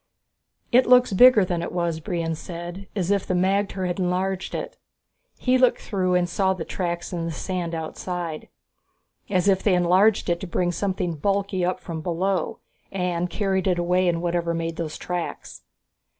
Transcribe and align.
"It 0.71 0.87
looks 0.87 1.13
bigger 1.13 1.45
than 1.45 1.61
it 1.61 1.71
was," 1.71 1.99
Brion 1.99 2.33
said, 2.33 2.87
"as 2.95 3.11
if 3.11 3.23
the 3.27 3.35
magter 3.35 3.85
had 3.85 3.99
enlarged 3.99 4.55
it." 4.55 4.75
He 5.37 5.59
looked 5.59 5.77
through 5.79 6.15
and 6.15 6.27
saw 6.27 6.55
the 6.55 6.65
tracks 6.65 7.13
on 7.13 7.25
the 7.25 7.31
sand 7.31 7.75
outside. 7.75 8.49
"As 9.29 9.47
if 9.47 9.61
they 9.61 9.73
had 9.73 9.83
enlarged 9.83 10.27
it 10.27 10.39
to 10.39 10.47
bring 10.47 10.71
something 10.71 11.17
bulky 11.17 11.63
up 11.63 11.79
from 11.79 12.01
below 12.01 12.57
and 12.91 13.29
carried 13.29 13.67
it 13.67 13.77
away 13.77 14.07
in 14.07 14.21
whatever 14.21 14.55
made 14.55 14.77
those 14.77 14.97
tracks!" 14.97 15.61